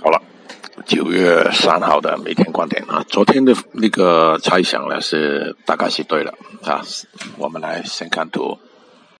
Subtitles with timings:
[0.00, 0.20] 好了
[0.86, 6.82] 九月三号的每天观点啊昨天的那个猜想呢是大概是对了啊
[7.38, 8.58] 我们来先看图。